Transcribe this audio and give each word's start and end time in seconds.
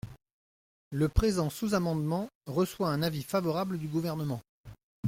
Le 0.89 1.09
présent 1.09 1.51
sous-amendement 1.51 2.27
reçoit 2.47 2.89
un 2.89 3.03
avis 3.03 3.21
favorable 3.21 3.77
du 3.77 3.87
Gouvernement. 3.87 4.41